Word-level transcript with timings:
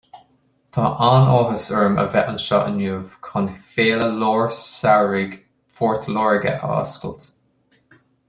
Tá 0.75 0.85
an-áthas 1.07 1.65
orm 1.79 1.99
a 2.03 2.05
bheith 2.13 2.31
anseo 2.31 2.61
inniu 2.71 2.95
chun 3.27 3.49
Féile 3.75 4.07
Lár-Shamhraidh 4.23 5.37
Phort 5.77 6.09
Láirge 6.17 6.57
a 6.71 6.73
oscailt. 6.79 7.29